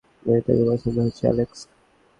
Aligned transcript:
মেয়েটাকে 0.25 0.63
পছন্দ 0.69 0.97
হয়েছে, 1.03 1.23
অ্যালেক্স! 1.27 1.59